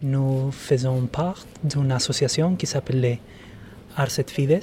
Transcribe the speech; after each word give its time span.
Nous 0.00 0.52
faisons 0.52 1.06
part 1.06 1.44
d'une 1.64 1.90
association 1.90 2.54
qui 2.54 2.66
s'appelle 2.66 3.00
les 3.00 3.20
Ars 3.96 4.16
et 4.16 4.24
Fides 4.28 4.60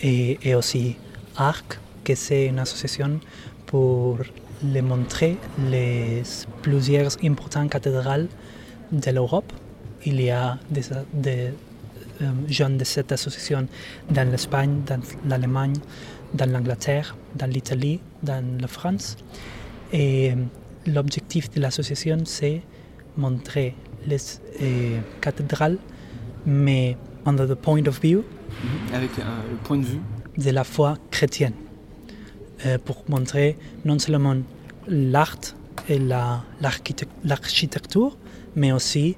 et, 0.00 0.54
aussi 0.56 0.96
ARC, 1.36 1.78
que 2.02 2.16
c'est 2.16 2.46
une 2.46 2.58
association 2.58 3.20
pour 3.66 4.18
les 4.64 4.82
montrer 4.82 5.36
les 5.70 6.24
plusieurs 6.60 7.12
importantes 7.22 7.70
cathédrales 7.70 8.26
de 8.90 9.10
l'Europe. 9.12 9.52
Il 10.04 10.20
y 10.20 10.30
a 10.30 10.58
des, 10.70 10.82
des 11.12 11.52
euh, 12.22 12.32
jeunes 12.48 12.78
de 12.78 12.84
cette 12.84 13.12
association 13.12 13.68
dans 14.10 14.28
l'Espagne, 14.28 14.82
dans 14.86 15.00
l'Allemagne, 15.28 15.74
dans 16.34 16.50
l'Angleterre, 16.50 17.16
dans 17.36 17.46
l'Italie, 17.46 18.00
dans 18.24 18.44
la 18.60 18.66
France. 18.66 19.16
Et 19.92 20.34
l'objectif 20.84 21.48
de 21.52 21.60
l'association, 21.60 22.18
c'est 22.24 22.62
montrer 23.16 23.74
les 24.06 24.16
euh, 24.62 24.98
cathédrales, 25.20 25.78
mais 26.46 26.96
under 27.24 27.46
the 27.48 27.54
point 27.54 27.84
of 27.86 28.00
view 28.00 28.22
Avec 28.94 29.10
euh, 29.18 29.22
le 29.50 29.56
point 29.64 29.78
de 29.78 29.84
vue. 29.84 30.00
de 30.38 30.50
la 30.50 30.64
foi 30.64 30.96
chrétienne, 31.10 31.54
euh, 32.66 32.78
pour 32.84 33.04
montrer 33.08 33.56
non 33.84 33.98
seulement 33.98 34.36
l'art 34.88 35.38
et 35.88 35.98
la- 35.98 36.42
l'architect- 36.60 37.10
l'architecture, 37.24 38.16
mais 38.54 38.72
aussi 38.72 39.16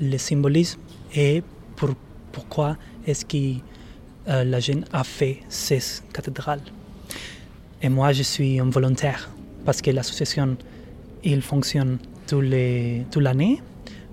le 0.00 0.18
symbolisme 0.18 0.78
et 1.14 1.42
pour- 1.76 1.94
pourquoi 2.32 2.76
est-ce 3.06 3.24
que 3.24 3.58
euh, 4.28 4.44
la 4.44 4.60
jeune 4.60 4.84
a 4.92 5.04
fait 5.04 5.38
ces 5.48 5.80
cathédrales. 6.12 6.60
Et 7.82 7.88
moi, 7.88 8.12
je 8.12 8.22
suis 8.22 8.58
un 8.60 8.68
volontaire 8.70 9.30
parce 9.64 9.80
que 9.80 9.90
l'association, 9.90 10.56
il 11.24 11.42
fonctionne 11.42 11.98
tous 12.26 12.40
les- 12.40 13.04
toute 13.10 13.22
l'année, 13.22 13.62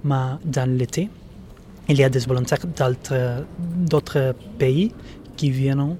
mais 0.03 0.37
dans 0.45 0.69
l'été, 0.77 1.09
il 1.89 1.97
y 1.97 2.03
a 2.03 2.09
des 2.09 2.19
volontaires 2.19 2.65
d'autres- 2.65 4.35
pays 4.57 4.91
qui 5.35 5.49
viennent 5.51 5.95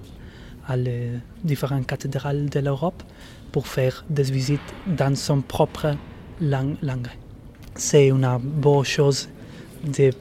à 0.68 0.78
les 0.78 1.10
différentes 1.44 1.88
cathédrales 1.88 2.50
de 2.50 2.60
l'Europe 2.60 3.02
pour 3.52 3.68
faire 3.68 4.04
des 4.10 4.23
visites 4.23 4.62
dans 4.88 5.16
son 5.16 5.42
propre 5.42 5.95
lang- 6.42 6.76
langue. 6.82 7.10
C'est 7.76 8.08
une 8.08 8.28
bonne 8.42 8.84
chose 8.86 9.28
de 9.98 10.12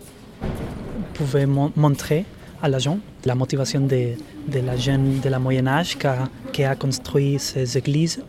pouvoir 1.14 1.46
mon- 1.46 1.72
montrer 1.76 2.24
à 2.62 2.68
la 2.68 2.78
gens 2.78 2.98
la 3.24 3.34
motivation 3.34 3.80
de, 3.80 4.14
de 4.48 4.58
la 4.60 4.76
jeune 4.76 5.20
de 5.20 5.28
la 5.28 5.38
Moyen 5.38 5.66
Âge 5.66 5.96
qui 5.98 6.06
a, 6.06 6.28
qui 6.52 6.64
a 6.64 6.74
construit 6.74 7.38
ces 7.38 7.76
églises 7.78 8.20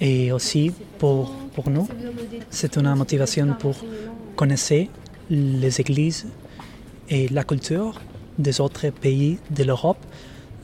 et 0.00 0.30
aussi 0.32 0.72
pour, 0.98 1.30
pour 1.54 1.70
nous, 1.70 1.88
c'est 2.50 2.76
une 2.76 2.92
motivation 2.94 3.46
pour 3.58 3.76
connaître 4.38 4.88
les 5.30 5.80
églises 5.80 6.26
et 7.10 7.26
la 7.28 7.42
culture 7.42 8.00
des 8.38 8.60
autres 8.60 8.88
pays 8.90 9.36
de 9.50 9.64
l'Europe. 9.64 9.98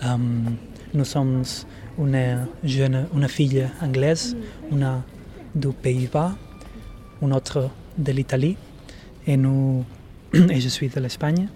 Euh, 0.05 0.17
nous 0.94 1.05
sommes 1.05 1.42
une 1.98 2.47
jeune, 2.62 3.08
une 3.12 3.27
fille 3.27 3.67
anglaise, 3.83 4.36
une 4.70 5.02
du 5.56 5.69
Pays-Bas, 5.72 6.36
une 7.20 7.33
autre 7.33 7.69
de 7.98 8.12
l'Italie 8.12 8.56
et, 9.27 9.36
nous, 9.36 9.84
et 10.33 10.61
je 10.61 10.69
suis 10.69 10.89
de 10.89 11.00
l'Espagne. 11.00 11.48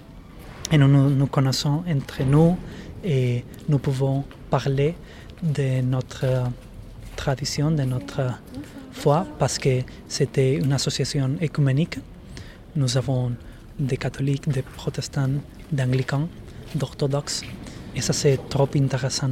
Et 0.72 0.76
nous 0.76 0.88
nous 0.88 1.26
connaissons 1.28 1.84
entre 1.88 2.24
nous 2.24 2.56
et 3.04 3.44
nous 3.68 3.78
pouvons 3.78 4.24
parler 4.50 4.96
de 5.40 5.82
notre 5.82 6.50
tradition, 7.14 7.70
de 7.70 7.84
notre 7.84 8.40
parce 9.38 9.58
que 9.58 9.82
c'était 10.08 10.54
une 10.54 10.72
association 10.72 11.36
écuménique. 11.40 11.98
Nous 12.76 12.96
avons 12.96 13.32
des 13.78 13.96
catholiques, 13.96 14.48
des 14.48 14.62
protestants, 14.62 15.30
d'anglicans, 15.70 16.28
d'orthodoxes, 16.74 17.42
et 17.94 18.00
ça 18.00 18.12
c'est 18.12 18.38
trop 18.48 18.68
intéressant. 18.74 19.30